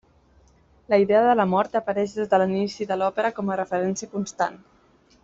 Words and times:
La 0.91 0.97
idea 1.01 1.19
de 1.27 1.35
la 1.39 1.45
mort 1.51 1.77
apareix 1.79 2.15
des 2.21 2.31
de 2.33 2.39
l'inici 2.45 2.87
de 2.93 2.99
l'òpera 3.03 3.33
com 3.41 3.53
a 3.53 3.59
referència 3.63 4.15
constant. 4.15 4.59